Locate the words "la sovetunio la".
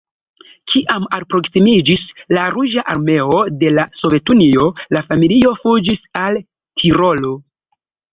3.79-5.03